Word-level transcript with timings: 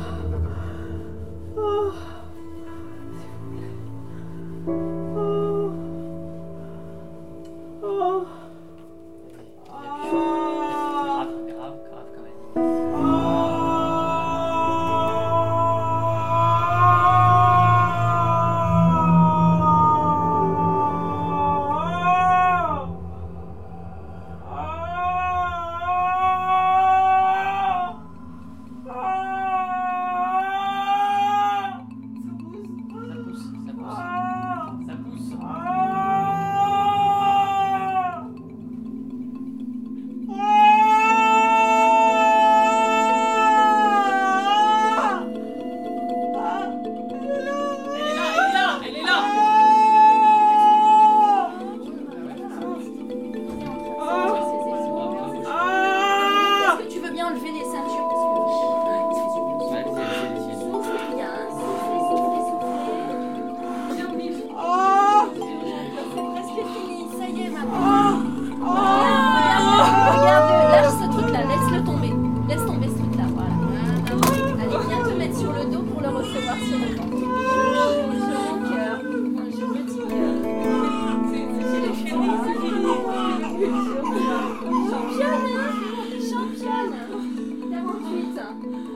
Oh. 1.56 2.09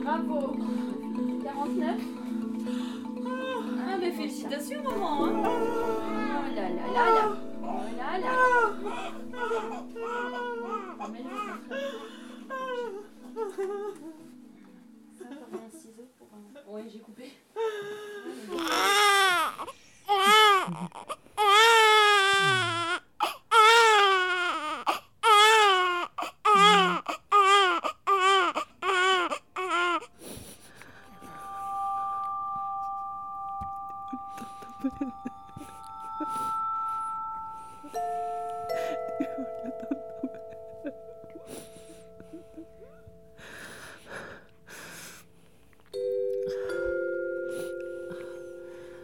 Bravo. 0.03 0.55
49. 1.43 2.01
Ah, 3.27 3.97
mais 3.99 4.11
félicitations, 4.11 4.83
maman. 4.83 5.21
Oh 5.21 5.25
là 6.55 6.69
là 6.69 6.85
là 6.93 7.05
là. 7.15 7.25
Oh 7.63 7.65
là 7.97 8.17
là. 8.17 8.31
Ça, 15.17 15.25
un 15.53 15.69
ciseau 15.69 16.07
pour 16.17 16.29
un... 16.33 16.73
Ouais, 16.73 16.83
j'ai 16.91 16.99
coupé. 16.99 17.25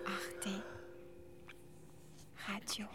Arte 0.05 0.61
Radio. 2.47 2.87